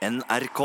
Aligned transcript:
NRK. 0.00 0.60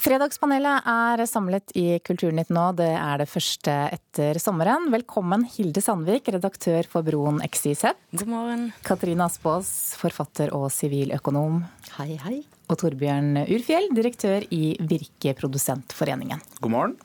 Fredagspanelet 0.00 0.86
er 0.88 1.20
samlet 1.28 1.74
i 1.76 1.98
Kulturnytt 2.00 2.48
nå. 2.52 2.70
Det 2.78 2.88
er 2.88 3.20
det 3.20 3.26
første 3.28 3.74
etter 3.92 4.40
sommeren. 4.40 4.88
Velkommen 4.94 5.44
Hilde 5.52 5.82
Sandvik, 5.84 6.30
redaktør 6.32 6.88
for 6.88 7.04
Broen 7.04 7.42
XYZ. 7.44 7.92
God 8.16 8.32
morgen. 8.32 8.66
Katrine 8.86 9.28
Aspaas, 9.28 9.68
forfatter 10.00 10.54
og 10.56 10.70
siviløkonom. 10.72 11.66
Hei, 11.98 12.14
hei. 12.24 12.38
Og 12.72 12.80
Torbjørn 12.80 13.42
Urfjell, 13.44 13.90
direktør 13.94 14.48
i 14.56 14.78
Virkeprodusentforeningen. 14.80 16.40
God 16.64 16.72
morgen. 16.72 16.96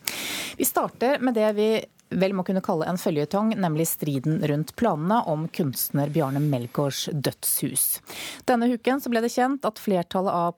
Vi 0.55 0.67
starter 0.71 1.19
med 1.19 1.35
det 1.35 1.51
vi 1.59 1.71
vel 2.11 2.35
må 2.35 2.43
kunne 2.47 2.63
kalle 2.63 2.87
en 2.89 2.99
føljetong, 2.99 3.53
nemlig 3.59 3.87
striden 3.91 4.41
rundt 4.47 4.73
planene 4.79 5.21
om 5.31 5.47
kunstner 5.53 6.11
Bjarne 6.13 6.41
Melgaards 6.43 7.07
dødshus. 7.13 7.85
Denne 8.49 8.69
uken 8.71 9.01
ble 9.11 9.23
det 9.23 9.31
kjent 9.33 9.65
at 9.67 9.79
flertallet 9.81 10.35
av 10.35 10.55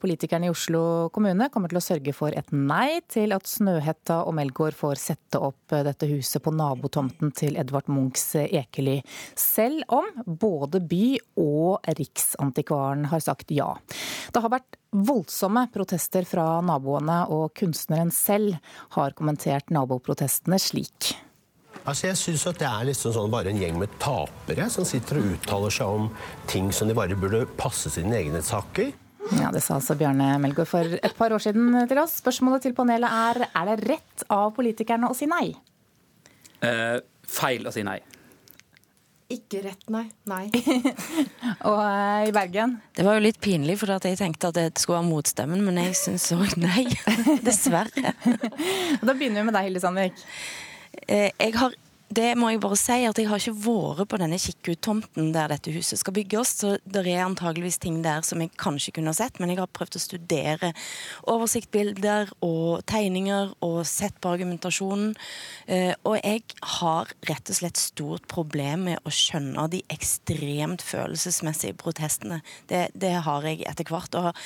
politikerne 0.00 0.48
i 0.48 0.52
Oslo 0.52 0.84
kommune 1.14 1.50
kommer 1.52 1.72
til 1.72 1.80
å 1.80 1.84
sørge 1.84 2.14
for 2.16 2.34
et 2.36 2.50
nei 2.54 3.00
til 3.10 3.34
at 3.36 3.48
Snøhetta 3.50 4.22
og 4.24 4.36
Melgaard 4.38 4.76
får 4.78 5.00
sette 5.02 5.40
opp 5.42 5.74
dette 5.74 6.08
huset 6.10 6.42
på 6.44 6.54
nabotomten 6.54 7.34
til 7.36 7.58
Edvard 7.60 7.90
Munchs 7.90 8.34
Ekely, 8.44 9.00
selv 9.38 9.82
om 9.94 10.08
både 10.24 10.82
by 10.84 11.04
og 11.40 11.84
Riksantikvaren 11.98 13.08
har 13.10 13.22
sagt 13.24 13.52
ja. 13.54 13.72
Det 14.34 14.42
har 14.42 14.52
vært 14.52 14.78
voldsomme 14.94 15.66
protester 15.74 16.26
fra 16.28 16.60
naboene, 16.64 17.24
og 17.34 17.52
kunstneren 17.58 18.12
selv 18.14 18.56
har 18.96 19.14
kommentert 19.18 19.72
naboprotestene 19.74 20.58
slik. 20.62 21.14
Altså 21.84 22.08
jeg 22.08 22.16
synes 22.16 22.46
at 22.48 22.60
Det 22.62 22.68
er 22.68 22.86
liksom 22.88 23.12
sånn 23.12 23.32
bare 23.32 23.50
en 23.52 23.60
gjeng 23.60 23.76
med 23.76 23.92
tapere 24.00 24.70
som 24.72 24.86
sitter 24.88 25.18
og 25.20 25.34
uttaler 25.34 25.74
seg 25.74 25.96
om 25.98 26.06
ting 26.48 26.70
som 26.72 26.88
de 26.88 26.96
bare 26.96 27.18
burde 27.18 27.44
passe 27.60 27.92
sine 27.92 28.16
egne 28.22 28.40
saker. 28.40 28.94
Ja, 29.40 29.50
Det 29.50 29.62
sa 29.64 29.76
altså 29.76 29.96
Bjarne 29.96 30.38
Melgaard 30.40 30.68
for 30.68 30.96
et 30.96 31.16
par 31.16 31.32
år 31.32 31.42
siden 31.44 31.76
til 31.88 32.00
oss. 32.00 32.20
Spørsmålet 32.22 32.62
til 32.64 32.76
panelet 32.76 33.10
er 33.10 33.48
er 33.50 33.70
det 33.70 33.88
rett 33.88 34.24
av 34.30 34.54
politikerne 34.56 35.10
å 35.10 35.16
si 35.16 35.26
nei? 35.26 35.54
Eh, 36.64 37.00
feil 37.28 37.66
å 37.66 37.72
si 37.72 37.82
nei. 37.82 38.00
Ikke 39.32 39.62
rett, 39.64 39.86
nei. 39.88 40.04
Nei. 40.28 40.50
og 41.70 41.78
uh, 41.80 42.24
i 42.28 42.32
Bergen? 42.34 42.76
Det 42.92 43.06
var 43.06 43.16
jo 43.16 43.24
litt 43.24 43.40
pinlig, 43.42 43.78
for 43.80 43.94
jeg 43.96 44.18
tenkte 44.20 44.50
at 44.52 44.58
det 44.58 44.66
skulle 44.82 45.00
være 45.00 45.08
motstemmen, 45.08 45.62
men 45.64 45.80
jeg 45.80 45.96
syns 45.96 46.28
òg 46.36 46.58
nei. 46.60 46.84
Dessverre. 47.46 48.12
da 49.06 49.14
begynner 49.16 49.40
vi 49.40 49.46
med 49.48 49.56
deg, 49.56 49.70
Hilde 49.70 49.82
Sandvik. 49.82 50.20
Eh, 51.08 51.30
jeg 51.32 51.56
har 51.56 51.72
det 52.12 52.34
må 52.36 52.50
jeg 52.52 52.60
bare 52.60 52.76
si, 52.78 52.96
at 53.08 53.18
jeg 53.18 53.28
har 53.30 53.40
ikke 53.40 53.56
vært 53.64 54.10
på 54.12 54.18
denne 54.20 54.36
kikkut-tomten 54.40 55.30
der 55.34 55.48
dette 55.50 55.72
huset 55.72 55.98
skal 56.00 56.14
bygges. 56.16 56.52
Så 56.60 56.74
det 56.84 57.04
er 57.08 57.24
antageligvis 57.24 57.80
ting 57.82 58.02
der 58.04 58.24
som 58.26 58.42
jeg 58.42 58.52
kanskje 58.60 58.92
kunne 58.98 59.14
ha 59.14 59.16
sett, 59.16 59.40
men 59.40 59.50
jeg 59.50 59.62
har 59.62 59.70
prøvd 59.72 59.98
å 59.98 60.02
studere 60.02 60.72
oversiktbilder 61.30 62.34
og 62.44 62.84
tegninger 62.90 63.54
og 63.64 63.80
sett 63.88 64.20
på 64.20 64.34
argumentasjonen. 64.36 65.14
Eh, 65.66 65.94
og 66.04 66.18
jeg 66.20 66.44
har 66.78 67.10
rett 67.30 67.50
og 67.50 67.58
slett 67.60 67.80
stort 67.80 68.28
problem 68.30 68.88
med 68.90 69.02
å 69.08 69.14
skjønne 69.14 69.66
de 69.72 69.82
ekstremt 69.94 70.84
følelsesmessige 70.84 71.78
protestene. 71.80 72.42
Det, 72.70 72.86
det 72.94 73.16
har 73.26 73.48
jeg 73.48 73.64
etter 73.70 73.88
hvert. 73.88 74.14
og 74.14 74.28
har 74.28 74.44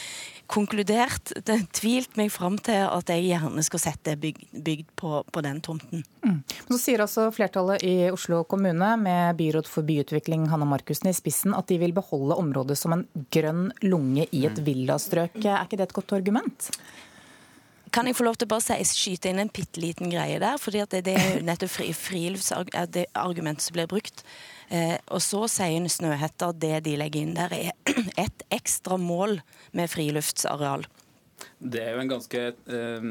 konkludert, 0.48 1.34
tvilt 1.78 2.16
meg 2.18 2.32
fram 2.32 2.56
til 2.64 2.86
at 2.88 3.12
jeg 3.12 3.28
gjerne 3.28 3.64
skal 3.66 3.82
sette 3.82 4.16
bygd, 4.20 4.46
bygd 4.64 4.92
på, 4.98 5.22
på, 5.28 5.44
den 5.44 5.60
tomten. 5.64 6.04
Mm. 6.38 6.68
Så 6.70 6.80
sier 6.82 7.02
også 7.04 7.28
flertallet 7.34 7.84
i 7.86 8.10
Oslo 8.12 8.44
kommune, 8.48 8.92
med 9.02 9.36
byråd 9.38 9.68
for 9.70 9.86
byutvikling 9.86 10.46
Hanne 10.52 10.68
Markussen 10.68 11.10
i 11.10 11.16
spissen, 11.16 11.56
at 11.56 11.68
de 11.70 11.80
vil 11.82 11.94
beholde 11.96 12.38
området 12.38 12.78
som 12.78 12.94
en 12.96 13.04
grønn 13.34 13.68
lunge 13.84 14.28
i 14.30 14.46
et 14.46 14.58
mm. 14.58 14.64
villastrøk. 14.66 15.38
Er 15.44 15.66
ikke 15.66 15.80
det 15.80 15.88
et 15.88 15.98
godt 16.00 16.16
argument? 16.18 16.70
Kan 17.92 18.08
jeg 18.08 18.18
få 18.18 18.26
lov 18.26 18.36
til 18.36 18.48
å 18.48 18.52
bare 18.52 18.84
skyte 18.84 19.30
inn 19.30 19.40
en 19.40 19.50
bitte 19.52 19.80
liten 19.80 20.10
greie 20.12 20.38
der? 20.42 20.58
fordi 20.60 20.82
det, 20.92 21.02
det 21.06 21.14
er 21.16 21.42
nettopp 21.46 21.72
friluftsargumentet 21.96 23.64
som 23.64 23.76
blir 23.76 23.88
brukt. 23.90 24.24
Eh, 24.68 24.98
og 25.08 25.22
så 25.24 25.46
sier 25.48 25.88
Snøhetta 25.88 26.50
at 26.52 26.60
det 26.60 26.82
de 26.84 26.96
legger 27.00 27.24
inn 27.24 27.36
der, 27.38 27.54
er 27.54 27.72
et 28.24 28.44
ekstra 28.52 28.98
mål 29.00 29.38
med 29.72 29.90
friluftsareal. 29.90 30.84
Det 31.58 31.80
er 31.82 31.96
jo 31.96 32.02
en 32.04 32.10
ganske 32.10 32.40
eh, 32.70 33.06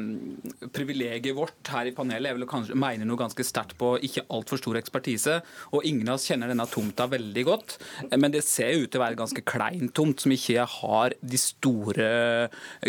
Privilegiet 0.72 1.36
vårt 1.36 1.68
her 1.68 1.90
i 1.90 1.92
panelet 1.92 2.32
vel 2.32 2.46
å 2.46 2.48
kanskje 2.48 2.76
mene 2.80 3.04
noe 3.04 3.20
ganske 3.20 3.44
sterkt 3.44 3.76
på 3.76 3.90
ikke 4.04 4.24
altfor 4.32 4.60
stor 4.60 4.78
ekspertise. 4.80 5.34
Og 5.76 5.84
ingen 5.84 6.08
av 6.08 6.16
oss 6.16 6.24
kjenner 6.30 6.48
denne 6.48 6.64
tomta 6.70 7.04
veldig 7.12 7.44
godt. 7.44 7.76
Men 8.16 8.32
det 8.32 8.40
ser 8.46 8.72
ut 8.80 8.88
til 8.88 9.00
å 9.00 9.04
være 9.04 9.18
ganske 9.20 9.44
klein 9.44 9.92
tomt, 9.92 10.24
som 10.24 10.32
ikke 10.32 10.64
har 10.78 11.16
de 11.20 11.40
store 11.40 12.08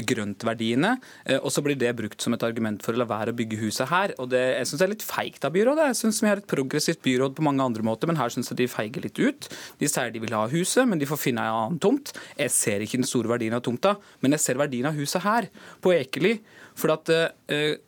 grøntverdiene. 0.09 0.93
Eh, 1.25 1.41
og 1.41 1.51
så 1.51 1.63
blir 1.65 1.79
det 1.79 1.91
brukt 1.99 2.23
som 2.23 2.37
et 2.37 2.47
argument 2.47 2.79
for 2.85 2.95
å 2.95 3.03
la 3.03 3.09
være 3.09 3.35
å 3.35 3.39
bygge 3.41 3.59
huset 3.59 3.91
her. 3.91 4.15
Og 4.23 4.31
det, 4.31 4.45
jeg 4.61 4.71
syns 4.71 4.83
det 4.83 4.87
er 4.87 4.93
litt 4.95 5.07
feigt 5.09 5.49
av 5.49 5.55
byrådet. 5.57 5.89
Jeg 5.91 5.99
syns 6.05 6.23
vi 6.23 6.31
har 6.31 6.39
et 6.39 6.49
progressivt 6.55 7.03
byråd 7.03 7.35
på 7.35 7.47
mange 7.49 7.67
andre 7.67 7.83
måter, 7.83 8.07
men 8.07 8.21
her 8.21 8.31
syns 8.31 8.53
jeg 8.53 8.61
de 8.63 8.69
feiger 8.71 9.03
litt 9.03 9.19
ut. 9.19 9.51
De 9.83 9.91
sier 9.91 10.15
de 10.15 10.23
vil 10.23 10.39
ha 10.39 10.47
huset, 10.55 10.87
men 10.87 11.03
de 11.03 11.09
får 11.09 11.23
finne 11.27 11.43
en 11.43 11.59
annen 11.65 11.83
tomt. 11.83 12.15
Jeg 12.39 12.55
ser 12.55 12.87
ikke 12.87 13.03
den 13.03 13.11
store 13.11 13.35
verdien 13.35 13.59
av 13.59 13.65
tomta, 13.67 13.97
men 14.23 14.37
jeg 14.37 14.45
ser 14.47 14.63
verdien 14.63 14.87
av 14.87 14.95
huset 14.95 15.27
her 15.27 15.48
på 15.83 15.93
Ekeli. 15.95 16.37
For 16.79 16.93
at 16.95 17.11
eh, 17.13 17.79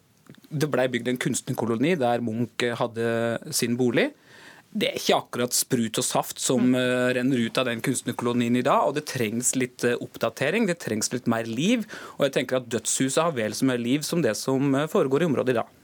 det 0.51 0.71
blei 0.71 0.87
bygd 0.91 1.11
en 1.11 1.21
kunstnerkoloni 1.21 1.95
der 1.99 2.23
Munch 2.23 2.65
hadde 2.79 3.07
sin 3.55 3.77
bolig. 3.79 4.09
Det 4.71 4.87
er 4.87 4.99
ikke 4.99 5.17
akkurat 5.17 5.55
sprut 5.55 5.99
og 5.99 6.05
saft 6.07 6.39
som 6.39 6.71
uh, 6.77 7.09
renner 7.11 7.41
ut 7.43 7.57
av 7.59 7.67
den 7.67 7.81
kunstnerkolonien 7.83 8.55
i 8.55 8.63
dag. 8.63 8.87
Og 8.87 8.95
det 8.95 9.03
trengs 9.09 9.51
litt 9.59 9.83
uh, 9.83 9.97
oppdatering, 9.99 10.67
det 10.69 10.77
trengs 10.79 11.11
litt 11.11 11.27
mer 11.31 11.49
liv. 11.49 11.83
Og 12.15 12.23
jeg 12.27 12.37
tenker 12.37 12.61
at 12.61 12.69
dødshuset 12.71 13.19
har 13.19 13.35
vel 13.35 13.55
så 13.57 13.67
mye 13.67 13.81
liv 13.81 14.05
som 14.07 14.23
det 14.23 14.37
som 14.39 14.71
uh, 14.77 14.87
foregår 14.91 15.25
i 15.25 15.27
området 15.27 15.55
i 15.55 15.59
dag. 15.59 15.75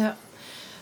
Ja. 0.00 0.14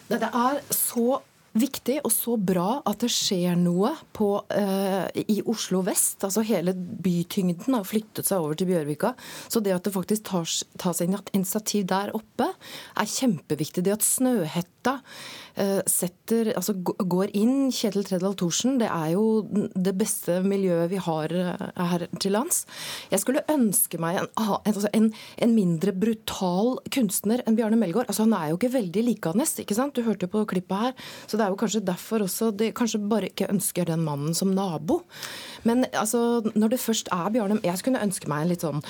Det 0.09 0.22
er 0.22 0.62
så 0.72 1.19
viktig 1.56 1.98
og 2.04 2.12
så 2.12 2.36
bra 2.36 2.81
at 2.88 3.00
det 3.03 3.10
skjer 3.12 3.56
noe 3.59 3.94
på, 4.16 4.31
eh, 4.54 5.09
i 5.28 5.41
Oslo 5.48 5.81
vest. 5.86 6.25
altså 6.25 6.44
Hele 6.47 6.75
bytyngden 6.75 7.75
har 7.75 7.86
flyttet 7.88 8.28
seg 8.28 8.42
over 8.42 8.54
til 8.54 8.69
Bjørvika. 8.70 9.14
Så 9.48 9.62
det 9.64 9.72
at 9.72 9.84
det 9.84 9.94
faktisk 9.94 10.25
tas, 10.28 10.64
tas 10.78 11.00
initiativ 11.00 11.86
der 11.86 12.14
oppe, 12.14 12.53
er 12.97 13.04
kjempeviktig. 13.04 13.84
Det 13.84 13.92
at 13.92 14.03
Snøhetta 14.06 14.78
uh, 14.97 15.81
setter, 15.88 16.53
altså 16.56 16.75
går 16.82 17.32
inn, 17.37 17.69
Kjetil 17.75 18.06
Tredal 18.06 18.37
Thorsen, 18.38 18.78
det 18.81 18.88
er 18.91 19.12
jo 19.15 19.44
det 19.75 19.94
beste 19.99 20.38
miljøet 20.47 20.91
vi 20.93 21.00
har 21.03 21.34
uh, 21.34 21.66
her 21.93 22.06
til 22.21 22.34
lands. 22.37 22.65
Jeg 23.12 23.22
skulle 23.22 23.44
ønske 23.53 24.00
meg 24.03 24.22
en, 24.22 24.31
altså 24.38 24.91
en, 24.97 25.10
en 25.43 25.54
mindre 25.56 25.94
brutal 25.97 26.77
kunstner 26.94 27.44
enn 27.44 27.59
Bjarne 27.59 27.78
Melgaard. 27.81 28.09
Altså, 28.09 28.27
han 28.27 28.37
er 28.38 28.53
jo 28.53 28.60
ikke 28.60 28.75
veldig 28.78 29.06
likende, 29.10 29.48
ikke 29.65 29.78
sant? 29.78 29.97
Du 29.97 30.06
hørte 30.06 30.28
jo 30.28 30.34
på 30.34 30.47
klippet 30.54 30.88
her. 30.88 30.98
så 31.27 31.38
det 31.38 31.47
er 31.47 31.54
jo 31.54 31.60
kanskje 31.60 31.84
derfor 31.87 32.25
også 32.27 32.53
de 32.56 32.72
kanskje 32.77 33.03
bare 33.09 33.32
ikke 33.32 33.50
ønsker 33.53 33.88
den 33.88 34.04
mannen 34.06 34.34
som 34.37 34.53
nabo. 34.54 35.03
Men 35.69 35.87
altså, 35.93 36.43
når 36.54 36.75
det 36.75 36.84
først 36.84 37.09
er 37.12 37.31
Bjarne 37.32 37.60
Jeg 37.65 37.78
skulle 37.78 38.03
ønske 38.03 38.28
meg 38.31 38.44
en 38.44 38.53
litt 38.53 38.65
sånn 38.65 38.84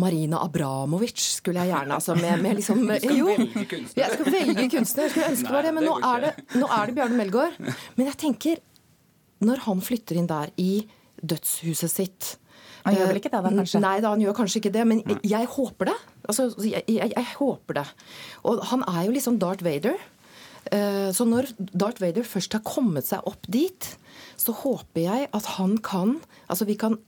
Marina 0.00 0.40
Abramovic 0.42 1.22
skulle 1.36 1.62
jeg 1.62 1.70
gjerne 1.70 1.98
altså 1.98 2.16
med, 2.18 2.40
med 2.42 2.58
liksom, 2.58 2.80
Du 2.88 2.94
skal 2.98 3.18
jo, 3.18 3.26
velge 3.30 3.64
kunstner. 3.70 4.00
Jeg 4.00 4.14
skal 4.16 4.32
velge 4.34 4.68
kunstner. 4.72 5.04
Jeg 5.04 5.12
skulle 5.12 5.32
ønske 5.32 5.52
Nei, 5.54 5.64
det, 5.66 5.74
men 5.76 5.86
nå 5.86 5.96
er 6.00 6.24
det, 6.24 6.32
nå 6.58 6.70
er 6.78 6.90
det 6.90 6.96
Bjarne 6.96 7.18
Melgaard. 7.20 7.58
Men 7.98 8.10
jeg 8.10 8.18
tenker, 8.24 8.62
når 9.44 9.62
han 9.68 9.84
flytter 9.84 10.18
inn 10.18 10.30
der 10.30 10.54
i 10.60 10.72
dødshuset 11.22 11.92
sitt 11.92 12.32
han 12.84 12.98
gjør 12.98 13.08
vel 13.08 13.18
ikke 13.20 13.30
det, 13.32 13.40
da, 13.40 13.50
kanskje? 13.54 13.80
Nei, 13.80 13.94
da, 14.04 14.10
han 14.12 14.20
gjør 14.20 14.34
kanskje 14.36 14.60
ikke 14.60 14.72
det, 14.74 14.82
men 14.84 14.98
jeg 15.24 15.48
håper 15.54 15.88
det. 15.88 15.94
Altså, 16.28 16.50
jeg, 16.60 16.84
jeg, 16.84 17.12
jeg, 17.14 17.28
håper 17.38 17.78
det. 17.78 17.84
Og 18.44 18.60
han 18.68 18.84
er 18.90 19.06
jo 19.06 19.14
liksom 19.14 19.38
Darth 19.40 19.64
Vader. 19.64 19.96
Eh, 20.68 21.08
så 21.16 21.24
når 21.28 21.48
Darth 21.72 22.04
Vader 22.04 22.28
først 22.28 22.56
har 22.56 22.64
kommet 22.66 23.08
seg 23.08 23.24
opp 23.28 23.48
dit, 23.48 23.88
så 24.36 24.52
håper 24.60 25.00
jeg 25.04 25.28
at 25.36 25.48
han 25.56 25.76
kan 25.84 26.18
Altså 26.50 26.66
vi 26.68 26.76
kan, 26.78 26.98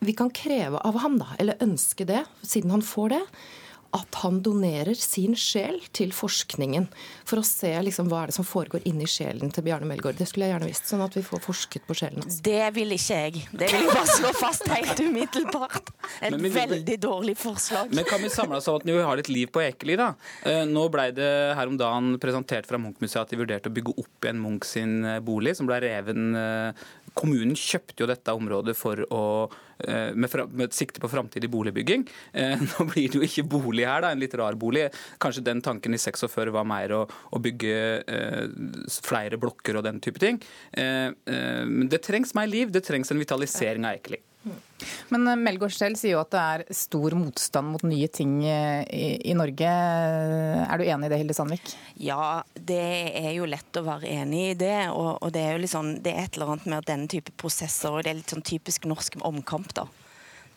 vi 0.00 0.16
kan 0.16 0.30
kreve 0.30 0.80
av 0.84 0.98
ham, 1.02 1.20
da, 1.20 1.32
eller 1.40 1.62
ønske 1.64 2.06
det, 2.08 2.24
siden 2.42 2.74
han 2.74 2.84
får 2.84 3.14
det, 3.16 3.22
at 3.96 4.18
han 4.20 4.40
donerer 4.44 4.96
sin 4.98 5.36
sjel 5.38 5.78
til 5.94 6.12
forskningen. 6.14 6.88
For 7.26 7.40
å 7.40 7.44
se 7.46 7.70
liksom, 7.86 8.10
hva 8.10 8.24
er 8.24 8.30
det 8.30 8.36
som 8.36 8.46
foregår 8.46 8.84
inni 8.88 9.06
sjelen 9.08 9.52
til 9.54 9.64
Bjarne 9.66 9.88
Melgaard. 9.88 10.18
Det 10.18 10.26
skulle 10.28 10.48
jeg 10.48 10.56
gjerne 10.56 10.68
visst, 10.68 10.88
sånn 10.90 11.04
at 11.04 11.16
vi 11.16 11.22
får 11.24 11.42
forsket 11.44 11.86
på 11.88 11.96
sjelen 11.96 12.24
hans. 12.24 12.40
Det 12.44 12.64
vil 12.76 12.92
ikke 12.96 13.20
jeg. 13.22 13.44
Det 13.52 13.70
vil 13.72 13.86
jeg 13.86 13.94
bare 13.94 14.18
slå 14.18 14.32
fast 14.36 14.68
helt 14.72 15.00
umiddelbart. 15.00 15.92
Et 16.20 16.36
men, 16.36 16.50
veldig 16.52 16.98
dårlig 17.02 17.36
forslag. 17.40 17.94
Men 17.96 18.08
kan 18.08 18.22
vi 18.22 18.32
samle 18.32 18.60
oss 18.60 18.68
om 18.72 18.80
at 18.80 18.88
vi 18.88 18.98
har 18.98 19.20
litt 19.22 19.32
liv 19.32 19.52
på 19.54 19.64
Ekeli, 19.64 19.96
da? 20.00 20.12
Eh, 20.46 20.64
nå 20.68 20.86
blei 20.92 21.08
det 21.16 21.32
her 21.56 21.70
om 21.70 21.78
dagen 21.80 22.16
presentert 22.22 22.68
fra 22.68 22.80
Munch-museet 22.82 23.22
at 23.24 23.32
de 23.32 23.40
vurderte 23.40 23.72
å 23.72 23.76
bygge 23.76 23.96
opp 24.02 24.28
igjen 24.28 24.42
Munch 24.42 24.68
sin 24.68 24.98
eh, 25.06 25.22
bolig, 25.24 25.56
som 25.58 25.68
ble 25.68 25.80
reven 25.86 26.36
eh, 26.36 26.86
Kommunen 27.16 27.56
kjøpte 27.56 28.04
jo 28.04 28.10
dette 28.10 28.34
området 28.36 28.76
å, 29.14 29.22
med, 30.16 30.36
med 30.52 30.74
sikte 30.76 31.00
på 31.00 31.08
framtidig 31.08 31.48
boligbygging. 31.52 32.04
Nå 32.66 32.86
blir 32.90 33.08
det 33.12 33.20
jo 33.20 33.24
ikke 33.24 33.46
bolig 33.56 33.86
her, 33.88 34.04
da, 34.04 34.12
en 34.12 34.20
litt 34.20 34.36
rar 34.36 34.58
bolig. 34.60 34.86
Kanskje 35.22 35.44
den 35.46 35.62
tanken 35.64 35.96
i 35.96 36.00
46 36.00 36.52
var 36.54 36.68
mer 36.68 36.92
å, 36.96 37.02
å 37.06 37.42
bygge 37.42 37.74
eh, 38.04 38.44
flere 39.06 39.40
blokker 39.40 39.78
og 39.78 39.86
den 39.88 40.00
type 40.04 40.22
ting. 40.22 40.40
Eh, 40.72 41.08
eh, 41.08 41.62
men 41.66 41.90
det 41.92 42.04
trengs 42.06 42.34
mer 42.36 42.50
liv, 42.50 42.72
det 42.72 42.84
trengs 42.86 43.12
en 43.12 43.22
vitalisering 43.22 43.88
av 43.88 43.98
Ekeli. 43.98 44.20
Men 45.14 45.26
eh, 45.30 45.38
Melgaard 45.40 45.74
selv 45.76 46.00
sier 46.00 46.16
jo 46.16 46.22
at 46.22 46.32
det 46.34 46.42
er 46.42 46.76
stor 46.76 47.16
motstand 47.18 47.74
mot 47.74 47.84
nye 47.86 48.08
ting 48.12 48.38
eh, 48.44 48.82
i, 48.92 49.08
i 49.30 49.36
Norge. 49.38 49.72
Er 50.66 50.78
du 50.78 50.86
enig 50.86 51.10
i 51.10 51.12
det, 51.12 51.20
Hilde 51.22 51.36
Sandvik? 51.36 51.74
Ja, 52.02 52.42
det 52.54 52.82
er 53.22 53.30
jo 53.36 53.48
lett 53.50 53.80
å 53.80 53.84
være 53.86 54.10
enig 54.22 54.42
i 54.52 54.56
det. 54.66 54.78
Og, 54.94 55.12
og 55.20 55.34
det 55.34 55.44
er 55.44 55.54
jo 55.56 55.62
litt 55.64 55.74
sånn, 55.74 55.94
det 56.04 56.14
er 56.14 56.26
et 56.26 56.38
eller 56.38 56.56
annet 56.56 56.72
med 56.72 56.90
denne 56.90 57.10
type 57.12 57.34
prosesser, 57.40 57.92
og 57.92 58.04
det 58.06 58.12
er 58.12 58.20
litt 58.20 58.34
sånn 58.34 58.46
typisk 58.46 58.88
norsk 58.88 59.20
omkamp, 59.26 59.74
da. 59.76 59.88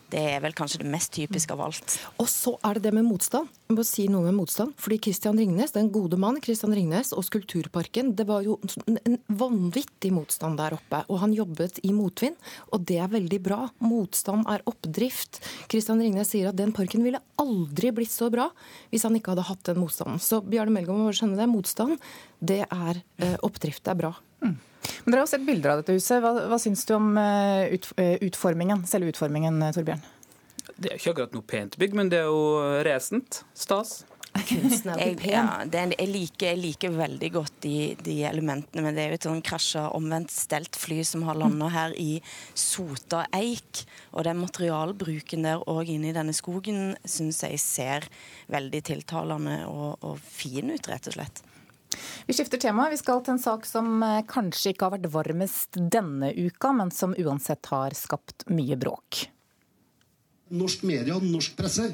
Det 0.09 0.21
er 0.33 0.39
vel 0.41 0.56
kanskje 0.57 0.81
det 0.81 0.89
mest 0.89 1.11
typiske 1.13 1.53
av 1.53 1.61
alt. 1.67 1.95
Og 2.17 2.25
så 2.29 2.56
er 2.65 2.77
det 2.77 2.88
det 2.88 2.94
med 2.97 3.06
motstand. 3.06 3.50
Jeg 3.69 3.77
må 3.77 3.83
si 3.85 4.07
noe 4.09 4.25
med 4.25 4.38
motstand. 4.39 4.73
Fordi 4.81 4.97
Christian 5.06 5.38
Ringnes, 5.38 5.75
den 5.75 5.91
gode 5.94 6.17
mann 6.17 6.39
Christian 6.41 6.73
Ringnes 6.73 7.11
og 7.13 7.27
Skulpturparken, 7.27 8.15
det 8.17 8.25
var 8.29 8.41
jo 8.45 8.57
en 8.89 9.19
vanvittig 9.27 10.09
motstand 10.15 10.57
der 10.57 10.73
oppe. 10.79 11.03
Og 11.07 11.21
han 11.21 11.35
jobbet 11.38 11.77
i 11.85 11.94
motvind, 11.94 12.39
og 12.73 12.88
det 12.89 12.97
er 13.03 13.11
veldig 13.13 13.41
bra. 13.45 13.59
Motstand 13.85 14.50
er 14.50 14.65
oppdrift. 14.69 15.44
Christian 15.69 16.01
Ringnes 16.01 16.33
sier 16.33 16.50
at 16.50 16.57
den 16.57 16.73
parken 16.73 17.05
ville 17.05 17.21
aldri 17.39 17.94
blitt 17.94 18.13
så 18.13 18.31
bra 18.33 18.50
hvis 18.89 19.05
han 19.05 19.17
ikke 19.19 19.35
hadde 19.35 19.45
hatt 19.51 19.69
den 19.69 19.81
motstanden. 19.83 20.17
Så 20.23 20.41
Bjarne 20.41 20.73
Melgaard 20.73 21.03
må 21.03 21.13
skjønne 21.13 21.38
det. 21.38 21.50
Motstand, 21.50 22.01
det 22.41 22.63
er 22.65 23.03
eh, 23.21 23.38
oppdrift. 23.45 23.83
Det 23.85 23.94
er 23.94 24.01
bra. 24.01 24.15
Mm. 24.41 24.57
Men 25.03 25.13
Dere 25.13 25.23
har 25.23 25.31
sett 25.31 25.45
bilder 25.47 25.73
av 25.73 25.81
dette 25.81 25.95
huset. 25.97 26.21
Hva, 26.23 26.33
hva 26.51 26.59
syns 26.61 26.85
du 26.87 26.93
om 26.97 27.11
eh, 27.19 27.75
eh, 27.97 28.15
utformingen, 28.27 28.85
selve 28.89 29.13
utformingen, 29.13 29.61
eh, 29.65 29.73
Torbjørn? 29.75 30.05
Det 30.79 30.93
er 30.93 30.99
ikke 30.99 31.15
akkurat 31.15 31.35
noe 31.35 31.49
pent 31.49 31.75
bygg, 31.79 31.97
men 31.97 32.11
det 32.11 32.21
er 32.21 32.29
jo 32.29 32.79
resent. 32.87 33.43
Stas. 33.57 33.99
Jo 34.37 34.59
pen. 35.17 35.25
Ja, 35.25 35.43
er, 35.65 35.93
jeg, 35.97 36.07
liker, 36.09 36.51
jeg, 36.51 36.59
liker, 36.61 36.93
veldig 36.95 37.29
godt 37.33 37.55
de, 37.65 37.95
de, 38.05 38.15
elementene, 38.29 38.83
men 38.85 38.95
det 38.95 39.03
er 39.03 39.11
jo 39.11 39.17
et 39.17 39.27
sånn 39.27 39.43
krasja 39.45 39.87
omvendt 39.97 40.31
stelt 40.33 40.77
fly 40.79 41.01
som 41.07 41.25
har 41.27 41.37
landa 41.39 41.69
her 41.73 41.95
i 41.99 42.19
sota 42.53 43.25
eik. 43.35 43.83
Og 44.13 44.25
den 44.27 44.39
materialbruken 44.41 45.47
der 45.47 45.65
òg 45.69 45.91
inne 45.95 46.11
i 46.11 46.15
denne 46.15 46.35
skogen 46.37 46.93
syns 47.03 47.43
jeg 47.45 47.61
ser 47.63 48.09
veldig 48.53 48.83
tiltalende 48.93 49.61
og, 49.69 49.97
og 50.05 50.21
fin 50.23 50.71
ut, 50.71 50.91
rett 50.91 51.09
og 51.11 51.19
slett. 51.19 51.43
Vi 52.25 52.33
skifter 52.33 52.62
tema. 52.62 52.89
Vi 52.89 53.00
skal 53.00 53.24
til 53.25 53.36
en 53.36 53.41
sak 53.41 53.65
som 53.65 54.03
eh, 54.06 54.21
kanskje 54.30 54.74
ikke 54.74 54.88
har 54.88 54.97
vært 54.97 55.09
varmest 55.13 55.80
denne 55.80 56.31
uka, 56.38 56.74
men 56.77 56.94
som 56.94 57.15
uansett 57.18 57.71
har 57.71 57.95
skapt 57.97 58.45
mye 58.53 58.77
bråk. 58.80 59.25
Norsk 60.53 60.86
media 60.89 61.18
og 61.18 61.25
norsk 61.25 61.57
presse, 61.57 61.91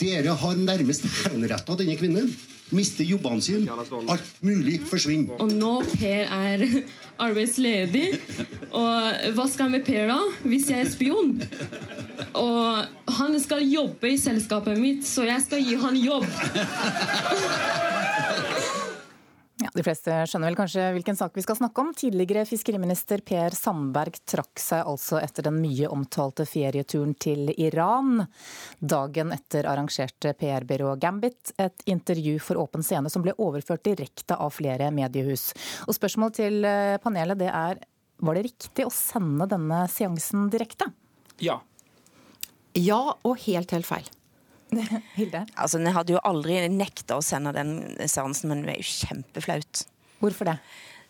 dere 0.00 0.36
har 0.42 0.60
nærmest 0.60 1.08
henretta 1.24 1.76
denne 1.80 1.96
kvinnen. 2.00 2.30
Mister 2.70 3.02
jobbene 3.02 3.42
sine. 3.42 3.74
Alt 4.12 4.42
mulig 4.46 4.76
forsvinner. 4.86 5.40
Og 5.42 5.50
nå 5.50 5.72
Per 5.90 6.28
er 6.30 6.62
arbeidsledig. 7.26 8.04
Og 8.70 9.32
hva 9.34 9.46
skal 9.50 9.66
jeg 9.66 9.74
med 9.74 9.86
Per 9.88 10.06
da, 10.12 10.20
hvis 10.44 10.70
jeg 10.70 10.84
er 10.84 10.92
spion? 10.92 11.34
Og 12.38 13.16
han 13.18 13.40
skal 13.42 13.66
jobbe 13.66 14.12
i 14.12 14.20
selskapet 14.20 14.78
mitt, 14.78 15.02
så 15.08 15.26
jeg 15.26 15.42
skal 15.48 15.64
gi 15.66 15.80
han 15.82 15.98
jobb. 15.98 16.28
De 19.80 19.84
fleste 19.86 20.12
skjønner 20.28 20.50
vel 20.50 20.58
kanskje 20.58 20.82
hvilken 20.92 21.16
sak 21.16 21.32
vi 21.38 21.40
skal 21.40 21.56
snakke 21.56 21.80
om. 21.80 21.94
Tidligere 21.96 22.42
fiskeriminister 22.44 23.22
Per 23.24 23.54
Sandberg 23.56 24.18
trakk 24.28 24.60
seg 24.60 24.84
altså 24.84 25.16
etter 25.22 25.46
den 25.46 25.56
mye 25.56 25.88
omtalte 25.88 26.44
ferieturen 26.44 27.14
til 27.16 27.48
Iran. 27.54 28.26
Dagen 28.76 29.32
etter 29.32 29.70
arrangerte 29.70 30.34
PR-byrået 30.36 31.00
Gambit 31.00 31.54
et 31.56 31.80
intervju 31.88 32.36
for 32.44 32.60
åpen 32.60 32.84
scene 32.84 33.08
som 33.08 33.24
ble 33.24 33.32
overført 33.40 33.86
direkte 33.88 34.36
av 34.36 34.52
flere 34.58 34.90
mediehus. 34.92 35.48
Og 35.88 35.96
spørsmålet 35.96 36.40
til 36.42 36.60
eh, 36.68 37.00
panelet 37.00 37.40
det 37.40 37.48
er 37.48 37.80
var 38.20 38.36
det 38.36 38.50
riktig 38.50 38.84
å 38.84 38.92
sende 38.92 39.48
denne 39.48 39.86
seansen 39.88 40.50
direkte? 40.52 40.92
Ja. 41.40 41.62
Ja, 42.76 43.00
og 43.24 43.46
helt, 43.48 43.72
helt 43.72 43.88
feil. 43.88 44.12
Hilde? 45.18 45.44
Altså, 45.56 45.80
Vi 45.82 45.94
hadde 45.96 46.14
jo 46.16 46.22
aldri 46.26 46.60
nekta 46.72 47.18
å 47.18 47.24
sende 47.24 47.52
den 47.56 47.74
seansen, 48.06 48.52
men 48.52 48.64
det 48.66 48.76
er 48.76 48.82
jo 48.82 48.90
kjempeflaut. 49.06 49.84
Hvorfor 50.20 50.50
det? 50.50 50.56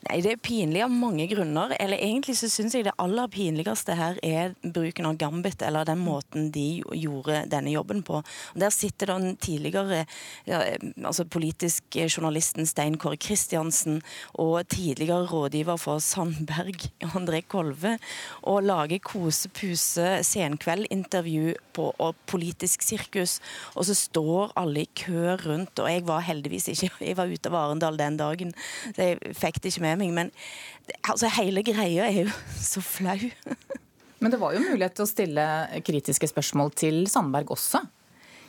Nei, 0.09 0.21
Det 0.25 0.31
er 0.33 0.41
pinlig 0.41 0.81
av 0.81 0.93
mange 0.93 1.27
grunner. 1.29 1.75
Eller 1.77 2.01
egentlig 2.01 2.39
så 2.39 2.49
syns 2.49 2.73
jeg 2.75 2.87
det 2.87 2.97
aller 3.03 3.29
pinligste 3.29 3.97
her 3.99 4.17
er 4.25 4.55
bruken 4.63 5.11
av 5.11 5.19
gambit, 5.21 5.61
eller 5.63 5.85
den 5.85 6.01
måten 6.01 6.49
de 6.55 6.81
gjorde 6.97 7.43
denne 7.53 7.75
jobben 7.75 8.01
på. 8.07 8.23
Der 8.57 8.73
sitter 8.73 9.13
den 9.13 9.37
tidligere 9.37 10.07
ja, 10.49 10.63
altså 11.05 11.27
politisk 11.29 11.99
journalisten 12.07 12.69
Stein 12.69 12.97
Kåre 13.01 13.19
Kristiansen 13.21 14.01
og 14.41 14.69
tidligere 14.73 15.29
rådgiver 15.29 15.77
for 15.81 16.01
Sandberg, 16.01 16.89
André 17.19 17.43
Kolve, 17.45 17.99
og 18.41 18.65
lager 18.65 19.03
kose-puse 19.05 20.23
senkveldintervju 20.25 21.59
på 21.77 21.91
og 22.01 22.17
politisk 22.31 22.87
sirkus. 22.87 23.37
Og 23.77 23.85
så 23.91 23.99
står 23.99 24.57
alle 24.57 24.87
i 24.87 24.91
kø 24.97 25.37
rundt, 25.45 25.77
og 25.77 25.93
jeg 25.93 26.09
var 26.09 26.25
heldigvis 26.25 26.73
ikke 26.73 26.91
Jeg 27.11 27.17
var 27.19 27.31
ute 27.31 27.51
av 27.51 27.57
Arendal 27.59 27.97
den 27.99 28.17
dagen, 28.17 28.53
så 28.95 29.11
jeg 29.11 29.37
fikk 29.37 29.59
det 29.61 29.73
ikke 29.73 29.83
med 29.83 29.90
med 29.91 30.01
meg, 30.03 30.13
men 30.17 30.33
altså, 31.03 31.31
hele 31.39 31.65
greia 31.67 32.09
er 32.09 32.25
jo 32.25 32.35
så 32.73 32.83
flau. 32.85 33.31
men 34.21 34.35
det 34.35 34.41
var 34.41 34.57
jo 34.57 34.67
mulighet 34.67 34.99
til 34.99 35.07
å 35.07 35.11
stille 35.11 35.47
kritiske 35.87 36.31
spørsmål 36.31 36.75
til 36.79 37.05
Sandberg 37.11 37.53
også? 37.57 37.85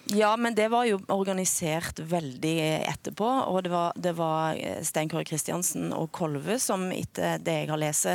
Ja, 0.06 0.38
men 0.38 0.56
det 0.56 0.68
var 0.68 0.86
jo 0.86 1.00
organisert 1.08 2.00
veldig 2.00 2.56
etterpå. 2.90 3.28
Og 3.48 3.64
det 3.64 3.72
var, 3.72 3.94
det 3.96 4.14
var 4.18 4.58
Stein 4.84 5.10
Kåre 5.10 5.26
Kristiansen 5.28 5.92
og 5.96 6.10
Kolve 6.16 6.58
som 6.60 6.88
etter 6.96 7.40
det 7.44 7.58
jeg 7.62 7.70
har 7.72 7.80
lest, 7.80 8.10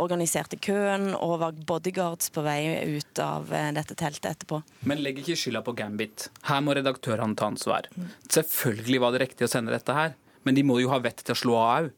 organiserte 0.00 0.58
køen 0.62 1.12
og 1.14 1.38
var 1.44 1.58
bodyguards 1.68 2.32
på 2.34 2.44
vei 2.46 2.60
ut 2.96 3.20
av 3.22 3.52
eh, 3.54 3.68
dette 3.76 3.94
teltet 3.98 4.30
etterpå. 4.32 4.62
Men 4.88 5.02
legg 5.04 5.20
ikke 5.22 5.36
skylda 5.38 5.62
på 5.66 5.76
Gambit. 5.76 6.30
Her 6.48 6.64
må 6.64 6.74
redaktørene 6.76 7.36
ta 7.38 7.50
ansvar. 7.52 7.90
Selvfølgelig 8.32 9.02
var 9.04 9.14
det 9.14 9.26
riktig 9.26 9.46
å 9.46 9.52
sende 9.52 9.74
dette 9.76 9.94
her, 9.96 10.16
men 10.46 10.56
de 10.56 10.64
må 10.66 10.78
jo 10.80 10.90
ha 10.92 11.00
vett 11.02 11.20
til 11.24 11.34
å 11.34 11.40
slå 11.40 11.56
av. 11.60 11.88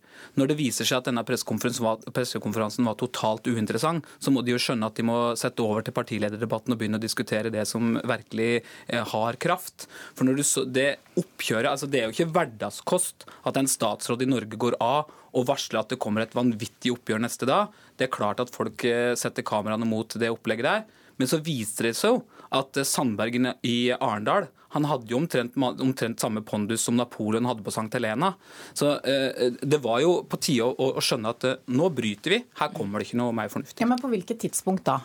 Når 0.41 0.51
det 0.51 0.57
viser 0.59 0.89
seg 0.89 0.99
at 0.99 1.09
denne 1.11 1.23
pressekonferansen 1.23 1.85
var, 1.85 2.89
var 2.89 2.99
totalt 2.99 3.47
uinteressant, 3.47 4.07
så 4.19 4.33
må 4.35 4.43
de 4.43 4.55
jo 4.55 4.63
skjønne 4.63 4.89
at 4.89 4.99
de 4.99 5.07
må 5.07 5.19
sette 5.39 5.63
over 5.63 5.85
til 5.85 5.95
partilederdebatten 5.97 6.75
og 6.75 6.81
begynne 6.81 6.99
å 6.99 7.05
diskutere 7.05 7.53
det 7.55 7.67
som 7.71 7.97
virkelig 8.01 8.51
eh, 8.59 9.05
har 9.13 9.39
kraft. 9.41 9.87
For 10.19 10.27
når 10.27 10.41
du 10.41 10.45
så, 10.49 10.65
det 10.65 10.89
oppkjøret, 11.21 11.71
altså 11.71 11.91
det 11.91 12.03
er 12.03 12.09
jo 12.09 12.17
ikke 12.17 12.33
hverdagskost 12.35 13.29
at 13.49 13.61
en 13.61 13.71
statsråd 13.71 14.25
i 14.25 14.31
Norge 14.31 14.59
går 14.59 14.79
av 14.83 15.13
og 15.37 15.49
varsler 15.49 15.83
at 15.83 15.93
det 15.93 16.01
kommer 16.03 16.25
et 16.25 16.35
vanvittig 16.37 16.95
oppgjør 16.95 17.21
neste 17.23 17.47
dag. 17.49 17.75
Det 18.01 18.09
er 18.09 18.15
klart 18.15 18.41
at 18.43 18.53
folk 18.55 18.85
eh, 18.89 19.13
setter 19.19 19.47
kameraene 19.47 19.89
mot 19.89 20.19
det 20.19 20.33
opplegget 20.33 20.71
der. 20.71 20.87
Men 21.19 21.31
så 21.31 21.43
viser 21.45 21.91
det 21.91 21.97
seg 21.99 22.17
jo 22.17 22.23
at 22.55 22.79
Sandbergen 22.87 23.53
i 23.67 23.79
Arendal 23.93 24.49
han 24.75 24.85
hadde 24.85 25.09
jo 25.09 25.17
omtrent, 25.23 25.55
omtrent, 25.57 26.21
samme 26.21 26.43
pondus 26.45 26.83
som 26.85 26.97
Napoleon 26.99 27.47
hadde 27.49 27.65
på 27.65 27.73
St. 27.73 27.89
Helena. 27.97 28.35
Så 28.77 28.99
eh, 29.01 29.55
det 29.63 29.79
var 29.85 30.03
jo 30.05 30.19
på 30.29 30.41
tide 30.45 30.67
å, 30.69 30.91
å, 30.99 31.05
skjønne 31.05 31.33
at 31.33 31.47
eh, 31.49 31.61
nå 31.73 31.89
bryter 31.97 32.35
vi, 32.35 32.41
her 32.61 32.75
kommer 32.75 33.01
det 33.01 33.09
ikke 33.09 33.21
noe 33.21 33.37
mer 33.37 33.49
fornuftig. 33.53 33.81
Ja, 33.81 33.89
Men 33.89 34.03
på 34.03 34.11
hvilket 34.13 34.43
tidspunkt 34.45 34.85
da? 34.89 34.99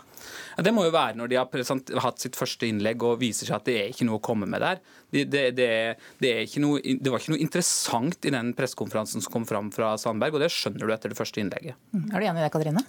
Ja, 0.57 0.65
det 0.67 0.73
må 0.75 0.83
jo 0.87 0.91
være 0.95 1.15
når 1.19 1.31
de 1.31 1.39
har 1.39 2.03
hatt 2.03 2.23
sitt 2.23 2.35
første 2.39 2.67
innlegg 2.67 3.03
og 3.07 3.21
viser 3.23 3.47
seg 3.47 3.61
at 3.61 3.69
det 3.69 3.77
er 3.79 3.93
ikke 3.93 4.07
noe 4.07 4.19
å 4.19 4.23
komme 4.23 4.49
med 4.51 4.63
der. 4.63 4.83
Det, 5.13 5.23
det, 5.31 5.45
det, 5.55 5.71
det 6.19 6.35
noe, 6.63 6.83
det 6.83 7.11
var 7.11 7.23
ikke 7.23 7.35
noe 7.35 7.43
interessant 7.43 8.27
i 8.27 8.35
den 8.35 8.51
pressekonferansen 8.57 9.23
som 9.23 9.31
kom 9.31 9.47
fram 9.47 9.71
fra 9.71 9.93
Sandberg, 10.01 10.35
og 10.35 10.43
det 10.43 10.51
skjønner 10.51 10.83
du 10.83 10.95
etter 10.95 11.13
det 11.13 11.19
første 11.19 11.39
innlegget. 11.39 11.79
Mm. 11.95 12.07
Er 12.09 12.17
du 12.17 12.27
enig 12.27 12.43
i 12.43 12.47
det, 12.47 12.53
Katrine? 12.55 12.83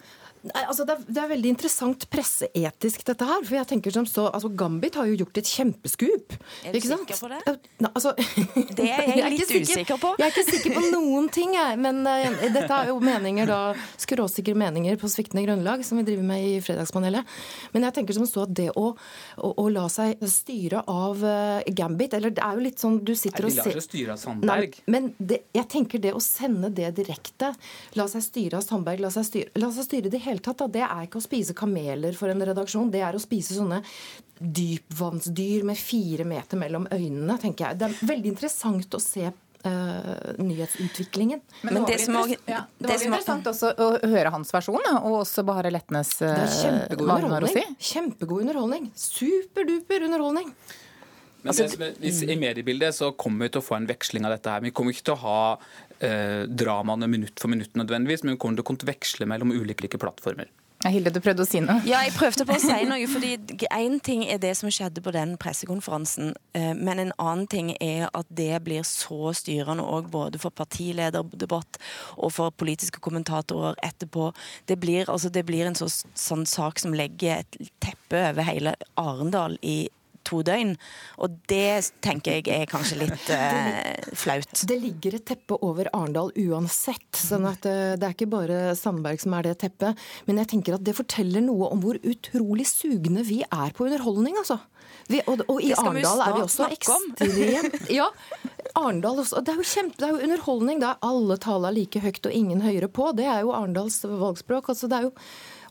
Nei, 0.45 0.63
altså 0.69 0.85
det, 0.85 0.93
er, 0.93 1.05
det, 1.09 1.21
er, 1.23 1.29
veldig 1.31 1.51
interessant 1.55 2.05
presseetisk, 2.13 3.05
dette 3.09 3.25
her. 3.25 3.45
For 3.47 3.57
jeg 3.57 3.69
tenker 3.71 3.95
som 3.95 4.05
så, 4.09 4.27
altså 4.29 4.51
Gambit 4.53 4.99
har 5.01 5.09
jo 5.09 5.17
gjort 5.23 5.39
et 5.41 5.49
kjempeskup. 5.49 6.35
Er 6.69 6.75
du 6.77 6.81
sikker 6.85 7.17
på 7.17 7.31
det? 7.33 7.39
Nei, 7.81 7.91
altså, 7.91 8.13
det 8.77 8.85
er 8.85 9.09
jeg, 9.09 9.15
jeg 9.23 9.33
litt 9.33 9.49
sikker, 9.49 9.71
usikker 9.71 10.01
på. 10.03 10.11
Jeg 10.21 10.27
er 10.27 10.35
ikke 10.35 10.45
sikker 10.51 10.77
på 10.77 10.83
noen 10.93 11.31
ting, 11.33 11.55
jeg. 11.57 11.79
Men 11.81 12.03
uh, 12.05 12.45
dette 12.45 12.69
er 12.69 12.91
jo 12.91 12.99
meninger, 13.01 13.49
da, 13.49 13.61
skråsikre 14.05 14.57
meninger 14.59 15.01
på 15.01 15.09
sviktende 15.15 15.47
grunnlag, 15.47 15.87
som 15.89 16.03
vi 16.03 16.05
driver 16.11 16.29
med 16.29 16.45
i 16.45 16.59
Fredagspanelet. 16.65 17.33
Men 17.73 17.89
jeg 17.89 17.99
tenker 18.01 18.19
som 18.19 18.29
så 18.29 18.45
at 18.45 18.53
det 18.61 18.69
å, 18.77 18.91
å, 19.41 19.55
å 19.65 19.67
la 19.73 19.87
seg 19.93 20.21
styre 20.29 20.85
av 20.91 21.25
uh, 21.25 21.65
Gambit 21.73 22.19
Eller 22.19 22.35
det 22.35 22.45
er 22.45 22.59
jo 22.59 22.67
litt 22.67 22.83
sånn 22.83 23.01
du 23.01 23.15
sitter 23.17 23.49
og 23.49 23.55
ser 23.55 23.71
Vi 23.71 23.73
lar 23.73 23.81
seg 23.81 23.89
styre 23.89 24.19
av 24.19 24.21
Sandberg. 24.21 24.77
Nei, 24.77 24.93
men 24.93 25.11
det, 25.17 25.41
jeg 25.57 25.71
tenker 25.73 26.05
det 26.05 26.13
å 26.13 26.21
sende 26.21 26.69
det 26.75 26.93
direkte, 27.01 27.55
la 27.97 28.09
seg 28.13 28.29
styre 28.29 28.61
av 28.61 28.69
Sandberg, 28.69 29.01
la 29.01 29.13
seg 29.15 29.29
styre, 29.31 29.53
la 29.65 29.73
seg 29.73 29.89
styre 29.89 30.13
det 30.13 30.21
hele 30.27 30.34
hele 30.35 30.45
tatt. 30.45 30.61
Da. 30.65 30.69
Det 30.79 30.83
er 30.87 31.07
ikke 31.07 31.23
å 31.23 31.25
spise 31.25 31.57
kameler 31.57 32.19
for 32.19 32.33
en 32.33 32.45
redaksjon. 32.51 32.91
Det 32.93 33.01
er 33.07 33.17
å 33.17 33.23
spise 33.23 33.57
sånne 33.57 33.81
dypvannsdyr 34.39 35.65
med 35.67 35.79
fire 35.79 36.27
meter 36.29 36.61
mellom 36.61 36.89
øynene, 36.93 37.39
tenker 37.41 37.69
jeg. 37.71 37.81
Det 37.81 37.89
er 37.89 38.13
veldig 38.13 38.37
interessant 38.37 38.99
å 38.99 39.03
se 39.03 39.31
Uh, 39.65 40.35
nyhetsutviklingen. 40.45 41.41
Men, 41.63 41.73
Men 41.73 41.85
det, 41.89 41.95
det, 42.03 42.13
var, 42.13 42.29
ja, 42.29 42.59
det 42.77 42.89
var 42.91 43.05
interessant 43.07 43.47
også 43.49 43.71
å 43.81 43.87
høre 44.13 44.29
hans 44.35 44.51
versjon, 44.53 44.91
og 44.99 45.15
også 45.23 45.41
Bahareh 45.49 45.73
Letnes 45.73 46.11
uh, 46.21 46.27
Det 46.27 46.43
er 46.43 46.51
kjempegod 46.59 47.13
underholdning. 47.15 47.71
Si. 47.73 47.93
Kjempegod 47.95 48.43
underholdning. 48.45 48.91
Superduper 48.93 50.05
underholdning. 50.05 50.51
Men 51.45 51.55
altså, 51.55 51.81
det, 51.81 51.95
hvis, 52.01 52.21
I 52.29 52.37
mediebildet 52.41 52.97
så 52.97 53.11
kommer 53.17 53.49
vi 53.49 53.55
til 53.55 53.61
å 53.61 53.65
få 53.65 53.77
en 53.77 53.89
veksling 53.89 54.29
av 54.29 54.33
dette. 54.33 54.53
her. 54.53 54.63
Vi 54.69 54.75
kommer 54.77 54.93
ikke 54.93 55.09
til 55.09 55.17
å 55.17 55.23
ha 55.25 55.41
eh, 56.05 56.45
dramaene 56.49 57.09
minutt 57.11 57.41
for 57.41 57.53
minutt 57.53 57.75
nødvendigvis, 57.79 58.25
men 58.25 58.35
hvordan 58.35 58.43
kommer 58.43 58.61
til 58.61 58.67
å 58.67 58.71
kunne 58.73 58.93
veksle 58.93 59.29
mellom 59.31 59.55
ulike 59.55 60.01
plattformer. 60.01 60.53
Hilde, 60.85 61.15
du 61.15 61.21
prøvde 61.25 61.45
å 61.45 61.49
si 61.49 61.63
noe? 61.65 61.79
Ja, 61.89 62.03
jeg 62.05 62.13
prøvde 62.13 62.45
på 62.45 62.57
å 62.59 62.61
si 62.61 62.75
noe. 62.85 63.07
fordi 63.09 63.39
Én 63.73 63.97
ting 64.05 64.25
er 64.29 64.41
det 64.43 64.53
som 64.59 64.69
skjedde 64.73 65.01
på 65.05 65.15
den 65.15 65.37
pressekonferansen, 65.41 66.35
eh, 66.53 66.75
men 66.77 67.01
en 67.01 67.13
annen 67.17 67.47
ting 67.49 67.73
er 67.81 68.11
at 68.13 68.29
det 68.29 68.61
blir 68.67 68.85
så 68.85 69.33
styrende 69.37 69.85
òg 69.85 70.11
både 70.13 70.41
for 70.43 70.53
partilederdebatt 70.53 71.81
og 72.19 72.35
for 72.37 72.53
politiske 72.53 73.01
kommentatorer 73.01 73.79
etterpå. 73.87 74.33
Det 74.69 74.77
blir, 74.81 75.09
altså, 75.09 75.33
det 75.33 75.47
blir 75.49 75.71
en 75.71 75.79
så, 75.79 75.89
sånn 75.89 76.45
sak 76.45 76.83
som 76.83 76.93
legger 76.93 77.41
et 77.41 77.73
teppe 77.81 78.21
over 78.29 78.45
hele 78.45 78.77
Arendal 79.01 79.57
i 79.63 79.87
to 80.27 80.43
døgn. 80.47 80.75
Og 81.23 81.39
det 81.51 81.93
tenker 82.05 82.39
jeg 82.39 82.49
er 82.53 82.71
kanskje 82.71 83.01
litt 83.05 83.31
eh, 83.35 84.11
flaut. 84.17 84.65
Det 84.69 84.79
ligger 84.81 85.19
et 85.19 85.27
teppe 85.29 85.59
over 85.61 85.91
Arendal 85.93 86.33
uansett. 86.45 87.09
sånn 87.19 87.49
at 87.51 87.63
det, 87.67 87.75
eh, 87.75 87.97
det 88.01 88.09
er 88.09 88.17
ikke 88.17 88.33
bare 88.33 88.61
Sandberg 88.79 89.23
som 89.23 89.37
er 89.39 89.49
det 89.49 89.59
teppet. 89.65 90.01
Men 90.29 90.43
jeg 90.43 90.53
tenker 90.55 90.79
at 90.79 90.87
det 90.87 90.97
forteller 90.97 91.45
noe 91.45 91.71
om 91.75 91.83
hvor 91.85 91.99
utrolig 92.03 92.69
sugne 92.71 93.25
vi 93.27 93.43
er 93.47 93.75
på 93.75 93.89
underholdning, 93.89 94.39
altså. 94.41 94.61
Vi, 95.11 95.21
og, 95.29 95.43
og, 95.51 95.59
i 95.61 95.73
Arendal 95.77 96.21
er 96.25 96.37
vi 96.37 96.43
også 96.47 96.69
ekstremt 96.73 97.21
Ja, 97.99 98.07
Arendal 98.79 99.21
også. 99.21 99.43
Det 99.45 99.53
er 99.53 99.61
jo 99.61 99.67
kjempe, 99.69 99.99
det 100.01 100.07
er 100.07 100.15
jo 100.15 100.29
underholdning. 100.29 100.81
Det 100.81 100.89
er 100.91 101.09
alle 101.09 101.37
taler 101.43 101.77
like 101.77 102.01
høyt 102.01 102.25
og 102.25 102.37
ingen 102.37 102.65
høyere 102.65 102.89
på. 102.89 103.11
Det 103.17 103.27
er 103.29 103.45
jo 103.45 103.53
Arendals 103.57 104.01
valgspråk. 104.05 104.71
Altså, 104.73 104.89
det 104.91 104.99
er 105.01 105.09
jo, 105.09 105.13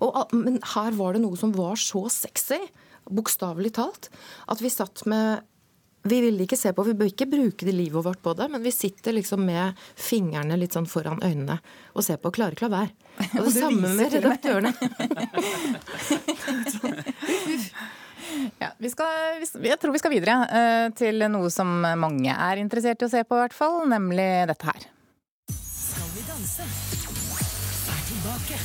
og, 0.06 0.36
men 0.38 0.60
her 0.76 0.98
var 1.00 1.16
det 1.16 1.24
noe 1.26 1.40
som 1.40 1.54
var 1.58 1.80
så 1.82 2.06
sexy 2.14 2.62
bokstavelig 3.10 3.74
talt, 3.80 4.12
at 4.48 4.64
vi 4.64 4.72
satt 4.72 5.04
med 5.10 5.50
vi 6.04 6.18
ville 6.20 6.44
ikke 6.44 6.58
se 6.60 6.74
på, 6.76 6.84
vi 6.84 6.98
bør 7.00 7.08
ikke 7.14 7.30
bruke 7.32 7.64
det 7.64 7.72
livet 7.76 8.04
vårt 8.04 8.20
på 8.24 8.34
det, 8.36 8.50
men 8.52 8.64
vi 8.64 8.72
sitter 8.76 9.14
liksom 9.16 9.46
med 9.48 9.72
fingrene 9.96 10.58
litt 10.60 10.74
sånn 10.76 10.88
foran 10.90 11.24
øynene 11.24 11.60
og 11.96 12.04
ser 12.04 12.18
på 12.20 12.28
og 12.32 12.36
klarer 12.36 12.52
ikke 12.58 12.68
la 12.68 12.76
være. 12.76 12.92
Og 13.40 13.46
det 13.48 13.56
samme 13.56 13.88
med 13.96 14.12
redaktørene. 14.18 14.72
ja, 18.64 18.70
vi 18.84 18.90
skal, 18.92 19.08
jeg 19.64 19.78
tror 19.80 19.92
vi 19.96 20.04
skal 20.04 20.16
videre 20.18 20.36
eh, 20.52 20.88
til 21.00 21.24
noe 21.32 21.48
som 21.54 21.70
mange 21.80 22.36
er 22.36 22.60
interessert 22.60 23.00
i 23.00 23.08
å 23.08 23.14
se 23.16 23.24
på, 23.24 23.40
i 23.40 23.42
hvert 23.46 23.56
fall, 23.56 23.88
nemlig 23.88 24.28
dette 24.52 24.66
her. 24.74 24.82
Skal 25.56 26.12
vi 26.18 26.22
danse? 26.28 26.68
Er 27.94 28.02
tilbake. 28.12 28.58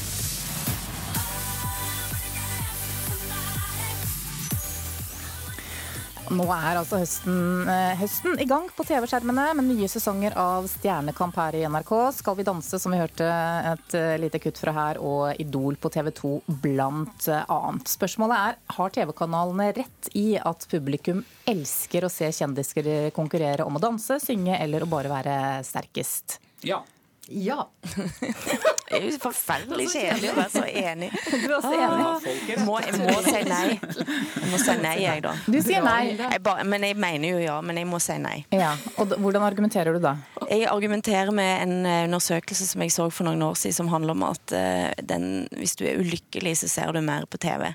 Nå 6.35 6.45
er 6.53 6.77
altså 6.77 6.99
høsten, 7.01 7.69
eh, 7.71 7.95
høsten 7.97 8.37
i 8.41 8.47
gang 8.49 8.67
på 8.77 8.85
TV-skjermene 8.85 9.47
med 9.57 9.69
nye 9.69 9.89
sesonger 9.89 10.35
av 10.37 10.67
Stjernekamp 10.69 11.37
her 11.41 11.57
i 11.57 11.63
NRK. 11.69 11.93
Skal 12.19 12.37
vi 12.37 12.47
danse, 12.49 12.81
som 12.81 12.93
vi 12.93 13.01
hørte 13.01 13.29
et 13.73 13.97
eh, 13.97 14.17
lite 14.21 14.41
kutt 14.43 14.61
fra 14.61 14.75
her, 14.77 15.01
og 15.01 15.41
Idol 15.41 15.79
på 15.81 15.91
TV 15.95 16.11
2 16.19 16.33
blant 16.65 17.31
annet. 17.47 17.89
Spørsmålet 17.89 18.37
er 18.51 18.77
har 18.77 18.95
TV-kanalene 18.99 19.71
rett 19.79 20.13
i 20.19 20.27
at 20.37 20.69
publikum 20.71 21.25
elsker 21.49 22.05
å 22.05 22.13
se 22.13 22.29
kjendiser 22.35 23.11
konkurrere 23.17 23.65
om 23.65 23.81
å 23.81 23.83
danse, 23.83 24.21
synge 24.21 24.59
eller 24.61 24.85
å 24.85 24.91
bare 24.91 25.13
være 25.13 25.39
sterkest? 25.67 26.39
Ja. 26.67 26.83
Ja. 27.29 27.69
Det 28.89 28.97
er 28.97 29.03
jo 29.05 29.19
forferdelig 29.21 29.91
kjedelig 29.93 30.31
å 30.33 30.37
være 30.39 30.53
så 30.53 30.63
enig. 30.65 31.09
Du 31.43 31.45
er 31.45 31.55
også 31.59 31.73
enig? 31.77 32.55
Må, 32.65 32.79
jeg 32.81 32.95
må 33.03 33.17
si 33.27 33.43
nei. 33.45 33.67
Jeg 33.77 34.49
må 34.49 34.61
si 34.63 34.77
nei, 34.81 34.95
jeg, 35.03 35.25
da. 35.27 35.35
Du 35.45 35.59
sier 35.61 35.85
nei. 35.85 36.15
Jeg 36.17 36.41
ba, 36.47 36.55
men 36.65 36.87
jeg 36.89 36.97
mener 36.97 37.35
jo 37.35 37.43
ja, 37.43 37.59
men 37.61 37.81
jeg 37.83 37.89
må 37.91 38.01
si 38.01 38.17
nei. 38.23 38.39
Ja, 38.55 38.73
og 38.97 39.13
Hvordan 39.21 39.45
argumenterer 39.45 39.99
du 39.99 40.01
da? 40.03 40.15
Jeg 40.49 40.65
argumenterer 40.73 41.35
med 41.37 41.67
en 41.67 41.77
eh, 41.85 42.07
undersøkelse 42.09 42.71
som 42.71 42.85
jeg 42.87 42.97
så 42.97 43.11
for 43.13 43.29
noen 43.29 43.45
år 43.45 43.61
siden, 43.61 43.77
som 43.83 43.93
handler 43.93 44.17
om 44.17 44.25
at 44.31 44.57
uh, 44.57 44.89
den, 45.05 45.45
hvis 45.61 45.77
du 45.77 45.85
er 45.85 46.01
ulykkelig, 46.01 46.57
så 46.63 46.73
ser 46.73 46.97
du 46.97 47.03
mer 47.05 47.29
på 47.29 47.41
TV. 47.45 47.75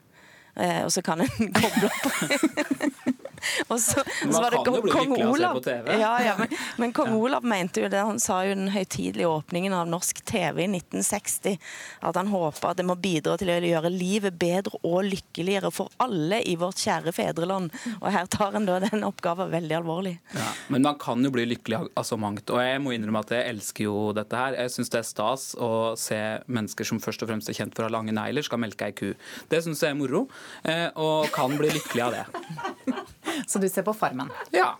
Uh, 0.58 0.82
og 0.88 0.92
så 0.94 1.06
kan 1.06 1.22
en 1.22 1.54
koble 1.62 1.92
opp 1.92 3.13
og 3.72 3.80
så, 3.82 4.04
så 4.22 4.42
var 4.42 4.52
det 4.52 4.62
kong, 4.66 4.90
kong 4.92 5.14
Olav. 5.28 5.60
Ja, 5.88 6.14
ja, 6.24 6.36
men, 6.40 6.56
men, 6.82 6.94
kong 6.96 7.14
Olav 7.18 7.46
mente 7.48 7.84
jo 7.84 7.90
det. 7.92 8.02
Han 8.04 8.20
sa 8.22 8.42
jo 8.48 8.56
den 8.56 8.72
høytidelige 8.74 9.30
åpningen 9.30 9.76
av 9.76 9.90
norsk 9.90 10.24
TV 10.28 10.64
i 10.66 10.70
1960 10.70 11.58
at 12.04 12.20
han 12.20 12.32
håpa 12.32 12.72
at 12.72 12.80
det 12.80 12.88
må 12.88 12.96
bidra 13.00 13.36
til 13.40 13.52
å 13.54 13.58
gjøre 13.60 13.92
livet 13.94 14.38
bedre 14.40 14.80
og 14.88 15.04
lykkeligere 15.08 15.72
for 15.74 15.92
alle 16.04 16.42
i 16.48 16.56
vårt 16.60 16.82
kjære 16.84 17.14
fedreland. 17.16 17.74
Og 18.00 18.10
her 18.14 18.30
tar 18.32 18.58
en 18.58 18.68
da 18.70 18.80
den 18.84 19.06
oppgaven 19.08 19.52
veldig 19.54 19.78
alvorlig. 19.80 20.16
Ja, 20.36 20.50
men 20.74 20.86
man 20.88 21.00
kan 21.02 21.24
jo 21.24 21.32
bli 21.34 21.46
lykkelig 21.54 21.84
av 21.94 22.08
så 22.08 22.18
mangt. 22.20 22.50
Og 22.54 22.62
jeg 22.64 22.82
må 22.84 22.96
innrømme 22.96 23.24
at 23.24 23.34
jeg 23.36 23.50
elsker 23.54 23.88
jo 23.88 23.98
dette 24.16 24.40
her. 24.40 24.58
Jeg 24.60 24.76
syns 24.76 24.94
det 24.94 25.02
er 25.02 25.10
stas 25.10 25.48
å 25.60 25.72
se 26.00 26.22
mennesker 26.48 26.88
som 26.88 27.02
først 27.04 27.26
og 27.26 27.32
fremst 27.32 27.52
er 27.52 27.58
kjent 27.58 27.76
for 27.76 27.86
å 27.86 27.92
ha 27.92 27.98
lange 27.98 28.16
negler, 28.16 28.46
skal 28.46 28.62
melke 28.62 28.90
ei 28.90 28.96
ku. 28.98 29.12
Det 29.52 29.64
syns 29.66 29.84
jeg 29.84 29.94
er 29.94 30.00
moro, 30.00 30.26
eh, 30.64 30.90
og 31.00 31.30
kan 31.36 31.54
bli 31.58 31.74
lykkelig 31.74 32.08
av 32.08 32.18
det. 32.18 33.04
Så 33.48 33.62
du 33.62 33.70
ser 33.70 33.86
på 33.88 33.96
Farmen? 33.98 34.32
Ja. 34.56 34.74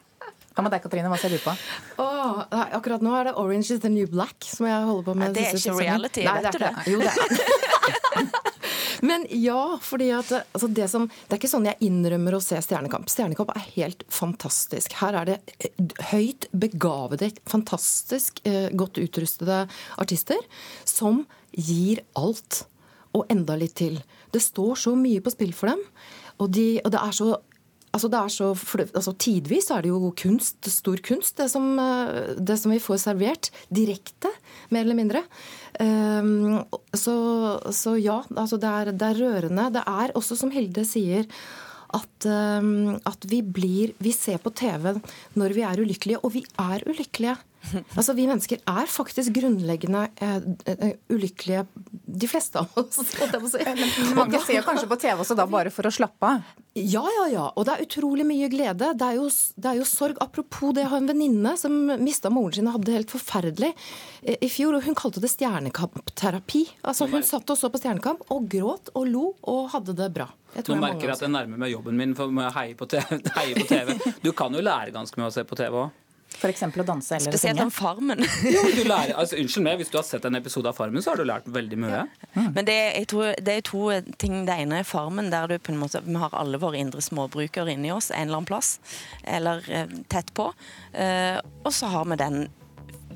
Hva 0.54 0.62
med 0.62 0.74
deg, 0.76 0.84
Katrine? 0.84 1.10
Hva 1.10 1.18
ser 1.18 1.34
du 1.34 1.40
på? 1.42 1.54
Oh, 2.02 2.44
akkurat 2.78 3.02
nå 3.02 3.14
er 3.18 3.32
det 3.32 3.38
Orange 3.42 3.74
is 3.74 3.82
the 3.82 3.90
New 3.90 4.06
Black 4.10 4.46
som 4.46 4.68
jeg 4.70 4.86
holder 4.86 5.08
på 5.08 5.16
med. 5.18 5.32
Nei, 5.32 5.36
det 5.38 5.46
er 5.50 5.58
ikke 5.58 5.78
reality, 5.80 6.26
Nei, 6.28 6.36
vet 6.46 6.58
du 6.58 6.62
det? 6.62 6.74
Jo, 6.94 7.00
det 7.02 7.14
er 7.14 8.52
Men 9.04 9.26
ja, 9.36 9.78
fordi 9.84 10.12
at 10.16 10.30
altså 10.32 10.70
det, 10.72 10.86
som, 10.88 11.10
det 11.10 11.36
er 11.36 11.40
ikke 11.42 11.52
sånn 11.52 11.66
jeg 11.68 11.90
innrømmer 11.90 12.38
å 12.38 12.42
se 12.44 12.56
Stjernekamp. 12.64 13.10
Stjernekamp 13.12 13.50
er 13.52 13.66
helt 13.74 14.06
fantastisk. 14.14 14.96
Her 15.02 15.18
er 15.20 15.28
det 15.28 15.38
eh, 15.58 15.74
høyt 16.14 16.48
begavede, 16.56 17.34
fantastisk 17.50 18.40
eh, 18.48 18.70
godt 18.72 19.02
utrustede 19.04 19.66
artister 20.00 20.40
som 20.88 21.26
gir 21.52 22.00
alt. 22.20 22.64
Og 23.14 23.28
enda 23.30 23.58
litt 23.60 23.76
til. 23.78 24.00
Det 24.34 24.42
står 24.42 24.80
så 24.86 24.96
mye 24.98 25.22
på 25.22 25.34
spill 25.34 25.52
for 25.58 25.74
dem. 25.74 25.84
Og, 26.40 26.48
de, 26.56 26.80
og 26.86 26.94
det 26.96 27.02
er 27.04 27.18
så 27.18 27.28
Altså 27.94 28.10
det 28.10 28.18
er 28.20 28.32
så, 28.34 28.48
altså 28.84 29.12
Tidvis 29.22 29.68
er 29.70 29.84
det 29.86 29.92
jo 29.92 30.10
kunst, 30.18 30.66
stor 30.66 30.98
kunst, 31.06 31.36
det 31.38 31.46
som, 31.52 31.76
eh, 31.78 32.34
det 32.42 32.58
som 32.58 32.74
vi 32.74 32.80
får 32.82 33.04
servert 33.04 33.52
direkte, 33.70 34.32
mer 34.74 34.82
eller 34.82 34.98
mindre. 34.98 35.22
Um, 35.78 36.64
så, 36.94 37.14
så, 37.74 37.96
ja, 38.02 38.20
altså 38.34 38.58
det 38.62 38.72
er, 38.72 38.92
det 38.98 39.12
er, 39.12 39.22
rørende. 39.22 39.70
Det 39.78 39.86
er 39.86 40.14
også, 40.18 40.38
som 40.38 40.52
Hilde 40.54 40.86
sier, 40.90 41.30
at, 41.94 42.26
um, 42.26 42.98
at 43.06 43.26
vi 43.30 43.44
blir 43.46 43.94
Vi 44.02 44.12
ser 44.14 44.42
på 44.42 44.50
TV 44.50 44.96
når 45.38 45.54
vi 45.54 45.62
er 45.62 45.82
ulykkelige, 45.82 46.22
og 46.26 46.34
vi 46.34 46.42
er 46.58 46.86
ulykkelige. 46.90 47.38
Altså, 47.98 48.14
Vi 48.18 48.26
mennesker 48.28 48.62
er 48.68 48.90
faktisk 48.90 49.34
grunnleggende 49.36 50.08
uh, 50.22 50.90
ulykkelige, 51.14 51.66
de 51.92 52.30
fleste 52.30 52.62
av 52.62 52.74
oss. 52.80 53.00
Mange 54.20 54.42
ser 54.46 54.66
kanskje 54.66 54.90
på 54.90 55.00
TV 55.02 55.24
også 55.24 55.38
da 55.38 55.48
bare 55.50 55.74
for 55.74 55.88
å 55.88 55.94
slappe 55.94 56.30
av? 56.36 56.52
Ja, 56.74 57.04
ja, 57.06 57.26
ja. 57.30 57.48
Og 57.54 57.68
det 57.68 57.76
er 57.76 57.86
utrolig 57.86 58.26
mye 58.26 58.50
glede. 58.50 58.94
Det 58.98 59.08
er 59.08 59.20
jo, 59.20 59.28
det 59.30 59.72
er 59.72 59.80
jo 59.80 59.88
sorg. 59.88 60.18
Apropos 60.24 60.74
det, 60.74 60.86
jeg 60.86 60.92
har 60.94 61.04
en 61.04 61.10
venninne 61.12 61.56
som 61.60 61.76
mista 62.02 62.32
moren 62.34 62.58
sin 62.58 62.70
og 62.70 62.80
hadde 62.80 62.90
det 62.90 62.96
helt 62.98 63.14
forferdelig 63.14 63.74
i 64.24 64.50
fjor. 64.50 64.80
og 64.80 64.88
Hun 64.88 64.98
kalte 64.98 65.22
det 65.22 65.30
stjernekampterapi. 65.34 66.64
Altså, 66.82 67.08
hun 67.12 67.26
satt 67.28 67.54
og 67.54 67.60
så 67.60 67.70
på 67.70 67.82
Stjernekamp 67.82 68.26
og 68.34 68.48
gråt 68.50 68.90
og 68.98 69.06
lo 69.10 69.28
og 69.50 69.70
hadde 69.76 69.96
det 70.02 70.10
bra. 70.16 70.32
Nå 70.54 70.78
merker 70.78 71.08
jeg 71.08 71.16
at 71.16 71.24
jeg 71.26 71.34
nærmer 71.34 71.62
meg 71.64 71.72
jobben 71.74 71.98
min 71.98 72.14
for 72.18 72.34
må 72.34 72.44
jeg 72.46 72.54
heie 72.58 72.76
på 72.78 72.86
TV. 72.90 73.94
Du 74.26 74.32
kan 74.38 74.54
jo 74.54 74.62
lære 74.62 74.94
ganske 74.94 75.18
mye 75.20 75.32
å 75.32 75.34
se 75.34 75.46
på 75.48 75.58
TV 75.58 75.80
òg. 75.86 76.03
F.eks. 76.34 76.64
å 76.66 76.86
danse 76.88 77.18
eller 77.18 77.34
Spesielt 77.34 77.62
om 77.64 77.72
Farmen. 77.74 78.24
jo, 78.56 78.64
lærer, 78.88 79.14
altså, 79.20 79.38
unnskyld 79.40 79.66
meg, 79.68 79.78
Hvis 79.82 79.92
du 79.94 80.00
har 80.00 80.08
sett 80.08 80.26
en 80.28 80.40
episode 80.40 80.70
av 80.72 80.78
Farmen, 80.78 81.04
så 81.04 81.14
har 81.14 81.22
du 81.22 81.28
lært 81.28 81.48
veldig 81.54 81.80
mye. 81.86 82.02
Ja. 82.04 82.32
Mm. 82.34 82.50
Men 82.58 82.70
det 82.70 82.78
er, 82.84 83.06
tror, 83.10 83.34
det 83.40 83.58
er, 83.60 83.66
to 83.68 83.86
ting. 84.22 84.42
Det 84.48 84.58
ene 84.66 84.82
er 84.82 84.88
Farmen, 84.88 85.32
der 85.34 85.52
du 85.52 85.58
på 85.60 85.74
en 85.74 85.80
måte, 85.82 86.02
vi 86.06 86.18
har 86.20 86.34
alle 86.38 86.60
våre 86.62 86.80
indre 86.82 87.04
småbrukere 87.04 87.76
inni 87.76 87.94
oss 87.94 88.12
en 88.12 88.28
eller 88.28 88.42
annen 88.42 88.50
plass. 88.50 88.76
Eller 89.24 89.64
eh, 89.72 89.96
tett 90.12 90.34
på. 90.38 90.50
Eh, 90.92 91.40
og 91.64 91.72
så 91.74 91.92
har 91.94 92.10
vi 92.12 92.20
den 92.20 92.44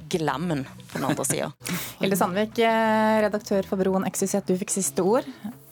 glammen 0.10 0.64
på 0.92 0.98
den 0.98 1.08
andre 1.10 1.26
sida. 1.28 1.52
Hilde 2.02 2.18
Sandvik, 2.20 2.60
eh, 2.64 3.22
redaktør 3.26 3.68
for 3.68 3.82
Broen 3.82 4.08
XYZ, 4.08 4.42
du 4.48 4.56
fikk 4.60 4.74
siste 4.74 5.04
ord. 5.06 5.28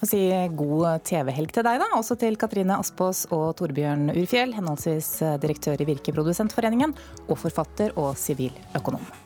Og 0.05 0.09
si 0.11 0.27
god 0.53 1.01
TV-helg 1.01 1.49
til 1.55 1.65
deg, 1.65 1.79
da. 1.81 1.87
Også 1.97 2.13
til 2.21 2.37
Katrine 2.37 2.77
Aspås 2.77 3.23
og 3.33 3.55
Torbjørn 3.57 4.11
Urfjell, 4.13 4.53
henholdsvis 4.53 5.09
direktør 5.41 5.81
i 5.81 5.89
Virkeprodusentforeningen 5.89 6.93
og 7.25 7.39
forfatter 7.41 7.97
og 7.97 8.13
siviløkonom. 8.13 9.24